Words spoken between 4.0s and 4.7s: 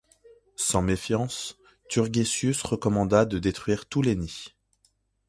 les nids.